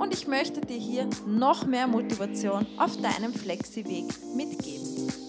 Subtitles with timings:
[0.00, 5.19] und ich möchte dir hier noch mehr Motivation auf deinem Flexi-Weg mitgeben.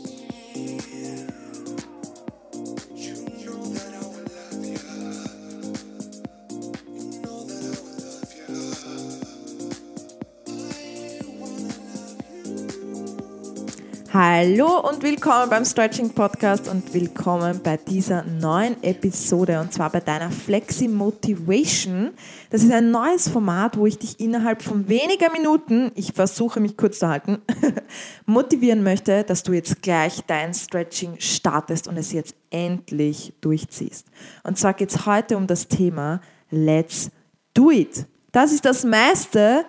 [14.13, 20.01] Hallo und willkommen beim Stretching Podcast und willkommen bei dieser neuen Episode und zwar bei
[20.01, 22.11] deiner Flexi Motivation.
[22.49, 26.75] Das ist ein neues Format, wo ich dich innerhalb von weniger Minuten, ich versuche mich
[26.75, 27.37] kurz zu halten,
[28.25, 34.07] motivieren möchte, dass du jetzt gleich dein Stretching startest und es jetzt endlich durchziehst.
[34.43, 37.11] Und zwar geht es heute um das Thema Let's
[37.53, 38.07] Do It.
[38.33, 39.63] Das ist das meiste,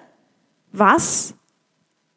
[0.73, 1.35] was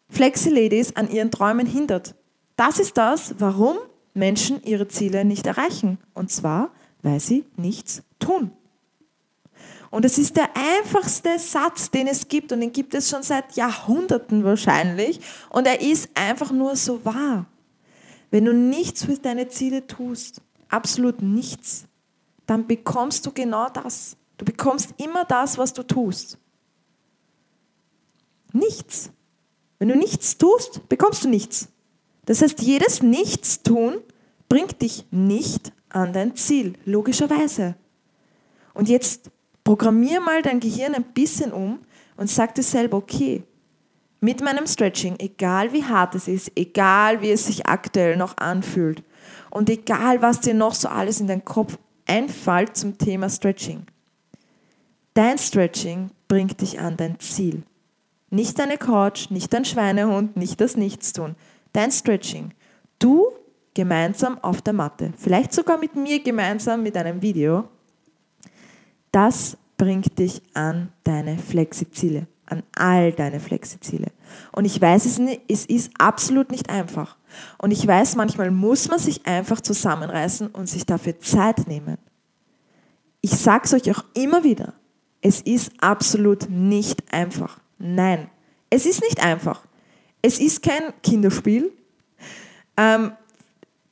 [0.09, 2.14] Flexi-Ladies an ihren Träumen hindert.
[2.55, 3.77] Das ist das, warum
[4.13, 5.97] Menschen ihre Ziele nicht erreichen.
[6.13, 8.51] Und zwar, weil sie nichts tun.
[9.91, 13.55] Und es ist der einfachste Satz, den es gibt und den gibt es schon seit
[13.55, 15.21] Jahrhunderten wahrscheinlich.
[15.49, 17.45] Und er ist einfach nur so wahr.
[18.31, 21.85] Wenn du nichts für deine Ziele tust, absolut nichts,
[22.45, 24.17] dann bekommst du genau das.
[24.37, 26.37] Du bekommst immer das, was du tust.
[28.51, 29.11] Nichts.
[29.79, 31.69] Wenn du nichts tust, bekommst du nichts.
[32.25, 33.97] Das heißt, jedes Nichtstun
[34.49, 37.75] bringt dich nicht an dein Ziel, logischerweise.
[38.73, 39.31] Und jetzt
[39.63, 41.79] programmier mal dein Gehirn ein bisschen um
[42.17, 43.43] und sag dir selber, okay,
[44.19, 49.03] mit meinem Stretching, egal wie hart es ist, egal wie es sich aktuell noch anfühlt
[49.51, 53.85] und egal was dir noch so alles in deinen Kopf einfällt zum Thema Stretching,
[55.13, 57.63] dein Stretching bringt dich an dein Ziel.
[58.29, 61.35] Nicht deine Couch, nicht dein Schweinehund, nicht das Nichtstun.
[61.75, 62.53] Dein Stretching.
[62.99, 63.27] Du
[63.73, 65.11] gemeinsam auf der Matte.
[65.17, 67.67] Vielleicht sogar mit mir gemeinsam mit einem Video.
[69.11, 74.07] Das bringt dich an deine Flexiziele, an all deine Flexiziele.
[74.53, 77.17] Und ich weiß es nicht, es ist absolut nicht einfach.
[77.57, 81.97] Und ich weiß, manchmal muss man sich einfach zusammenreißen und sich dafür Zeit nehmen.
[83.19, 84.75] Ich sage es euch auch immer wieder.
[85.19, 87.59] Es ist absolut nicht einfach.
[87.79, 88.29] Nein,
[88.69, 89.65] es ist nicht einfach.
[90.25, 91.71] Es ist kein Kinderspiel.
[92.77, 93.11] Ähm,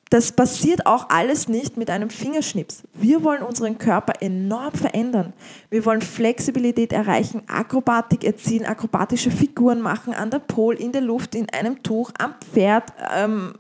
[0.10, 2.82] das passiert auch alles nicht mit einem Fingerschnips.
[2.96, 5.34] Wir wollen unseren Körper enorm verändern.
[5.70, 11.36] Wir wollen Flexibilität erreichen, Akrobatik erzielen, akrobatische Figuren machen, an der Pol, in der Luft,
[11.36, 13.54] in einem Tuch, am Pferd, ähm,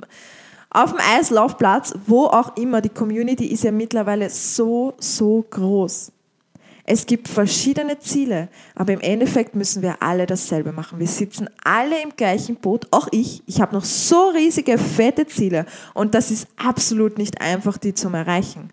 [0.71, 2.81] auf dem Eislaufplatz, wo auch immer.
[2.81, 6.11] Die Community ist ja mittlerweile so, so groß.
[6.85, 10.99] Es gibt verschiedene Ziele, aber im Endeffekt müssen wir alle dasselbe machen.
[10.99, 13.41] Wir sitzen alle im gleichen Boot, auch ich.
[13.45, 18.09] Ich habe noch so riesige, fette Ziele und das ist absolut nicht einfach, die zu
[18.09, 18.71] erreichen.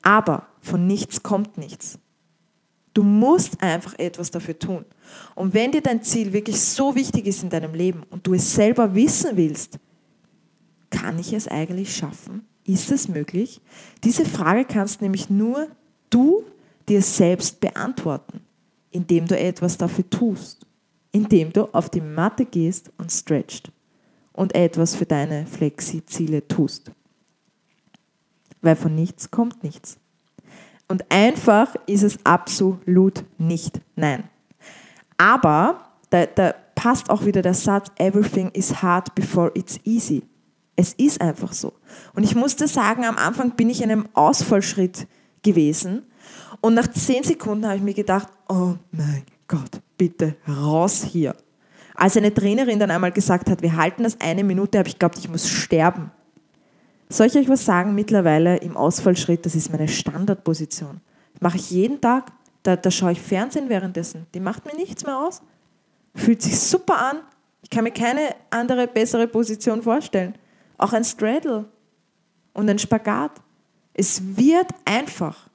[0.00, 1.98] Aber von nichts kommt nichts.
[2.94, 4.86] Du musst einfach etwas dafür tun.
[5.34, 8.54] Und wenn dir dein Ziel wirklich so wichtig ist in deinem Leben und du es
[8.54, 9.78] selber wissen willst,
[10.90, 12.46] kann ich es eigentlich schaffen?
[12.64, 13.60] Ist es möglich?
[14.02, 15.68] Diese Frage kannst nämlich nur
[16.10, 16.44] du
[16.88, 18.40] dir selbst beantworten,
[18.90, 20.66] indem du etwas dafür tust,
[21.12, 23.70] indem du auf die Matte gehst und stretchst
[24.32, 26.90] und etwas für deine Flexi-Ziele tust.
[28.60, 29.98] Weil von nichts kommt nichts.
[30.88, 33.80] Und einfach ist es absolut nicht.
[33.94, 34.24] Nein.
[35.18, 40.22] Aber da, da passt auch wieder der Satz, everything is hard before it's easy.
[40.76, 41.74] Es ist einfach so.
[42.14, 45.06] Und ich musste sagen, am Anfang bin ich in einem Ausfallschritt
[45.48, 46.02] gewesen.
[46.60, 51.34] Und nach zehn Sekunden habe ich mir gedacht, oh mein Gott, bitte raus hier.
[51.94, 55.18] Als eine Trainerin dann einmal gesagt hat, wir halten das eine Minute, habe ich geglaubt,
[55.18, 56.10] ich muss sterben.
[57.08, 57.94] Soll ich euch was sagen?
[57.94, 61.00] Mittlerweile im Ausfallschritt, das ist meine Standardposition.
[61.34, 62.30] Das mache ich jeden Tag.
[62.62, 64.26] Da, da schaue ich Fernsehen währenddessen.
[64.34, 65.40] Die macht mir nichts mehr aus.
[66.14, 67.16] Fühlt sich super an.
[67.62, 70.34] Ich kann mir keine andere, bessere Position vorstellen.
[70.76, 71.64] Auch ein Straddle
[72.52, 73.32] und ein Spagat.
[73.94, 75.47] Es wird einfach.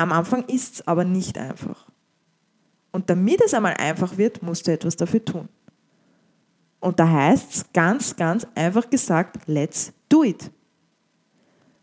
[0.00, 1.86] Am Anfang ist es aber nicht einfach.
[2.90, 5.50] Und damit es einmal einfach wird, musst du etwas dafür tun.
[6.80, 10.50] Und da heißt es ganz, ganz einfach gesagt, let's do it.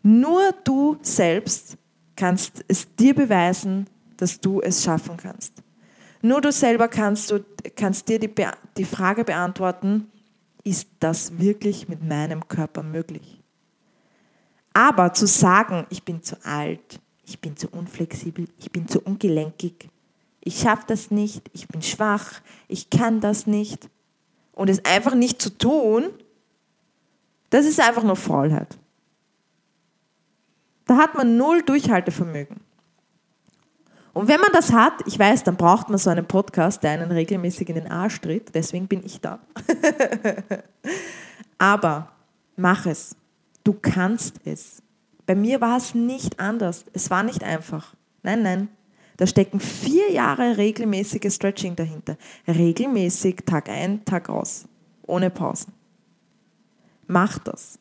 [0.02, 1.76] Nur du selbst
[2.16, 3.86] kannst es dir beweisen,
[4.16, 5.62] dass du es schaffen kannst.
[6.20, 7.44] Nur du selber kannst, du,
[7.76, 8.34] kannst dir die,
[8.76, 10.10] die Frage beantworten,
[10.64, 13.40] ist das wirklich mit meinem Körper möglich?
[14.72, 19.90] Aber zu sagen, ich bin zu alt, ich bin zu unflexibel, ich bin zu ungelenkig,
[20.40, 23.88] ich schaffe das nicht, ich bin schwach, ich kann das nicht
[24.52, 26.10] und es einfach nicht zu tun,
[27.50, 28.78] das ist einfach nur Faulheit.
[30.86, 32.60] Da hat man null Durchhaltevermögen.
[34.14, 37.12] Und wenn man das hat, ich weiß, dann braucht man so einen Podcast, der einen
[37.12, 38.54] regelmäßig in den Arsch tritt.
[38.54, 39.38] Deswegen bin ich da.
[41.58, 42.10] Aber
[42.56, 43.14] mach es.
[43.62, 44.82] Du kannst es.
[45.28, 46.86] Bei mir war es nicht anders.
[46.94, 47.94] Es war nicht einfach.
[48.22, 48.68] Nein, nein.
[49.18, 52.16] Da stecken vier Jahre regelmäßiges Stretching dahinter.
[52.46, 54.64] Regelmäßig, Tag ein, Tag aus.
[55.06, 55.74] Ohne Pausen.
[57.06, 57.78] Mach das.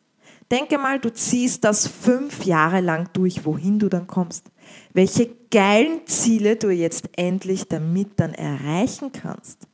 [0.52, 4.52] Denke mal, du ziehst das fünf Jahre lang durch, wohin du dann kommst.
[4.92, 9.67] Welche geilen Ziele du jetzt endlich damit dann erreichen kannst.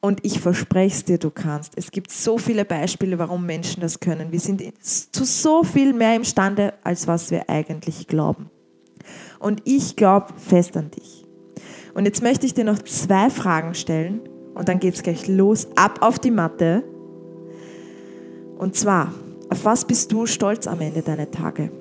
[0.00, 1.72] Und ich verspreche es dir, du kannst.
[1.76, 4.30] Es gibt so viele Beispiele, warum Menschen das können.
[4.30, 8.50] Wir sind zu so viel mehr imstande, als was wir eigentlich glauben.
[9.40, 11.24] Und ich glaube fest an dich.
[11.94, 14.20] Und jetzt möchte ich dir noch zwei Fragen stellen
[14.54, 16.84] und dann geht es gleich los, ab auf die Matte.
[18.56, 19.12] Und zwar,
[19.50, 21.72] auf was bist du stolz am Ende deiner Tage?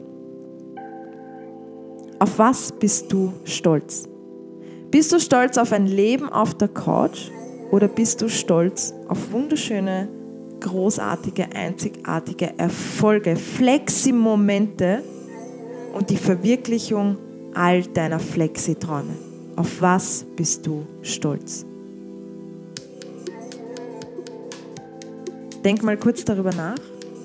[2.17, 4.09] Auf was bist du stolz?
[4.89, 7.29] Bist du stolz auf ein Leben auf der Couch
[7.71, 10.07] oder bist du stolz auf wunderschöne,
[10.59, 15.03] großartige, einzigartige Erfolge, Flexi-Momente
[15.93, 17.17] und die Verwirklichung
[17.53, 19.15] all deiner Flexi-Träume?
[19.55, 21.65] Auf was bist du stolz?
[25.63, 26.77] Denk mal kurz darüber nach.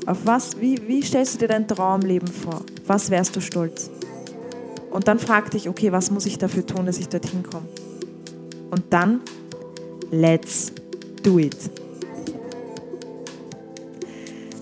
[0.07, 2.63] Auf was, wie, wie stellst du dir dein Traumleben vor?
[2.87, 3.91] Was wärst du stolz?
[4.91, 7.67] Und dann frag dich, okay, was muss ich dafür tun, dass ich dorthin komme?
[8.71, 9.21] Und dann,
[10.13, 10.73] let's
[11.23, 11.57] do it.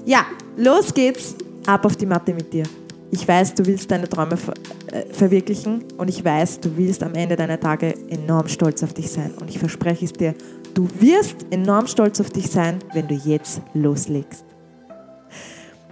[0.06, 0.24] Ja,
[0.56, 1.34] los geht's.
[1.66, 2.64] Ab auf die Matte mit dir.
[3.10, 4.54] Ich weiß, du willst deine Träume ver
[4.92, 9.10] äh, verwirklichen und ich weiß, du willst am Ende deiner Tage enorm stolz auf dich
[9.10, 9.32] sein.
[9.38, 10.34] Und ich verspreche es dir,
[10.74, 14.44] du wirst enorm stolz auf dich sein, wenn du jetzt loslegst.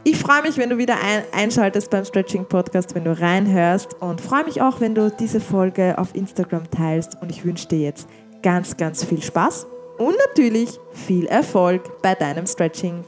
[0.05, 4.21] Ich freue mich, wenn du wieder ein einschaltest beim Stretching Podcast, wenn du reinhörst und
[4.21, 8.09] freue mich auch, wenn du diese Folge auf Instagram teilst und ich wünsche dir jetzt
[8.43, 9.67] ganz, ganz viel Spaß
[9.99, 13.05] und natürlich viel Erfolg bei deinem Stretching.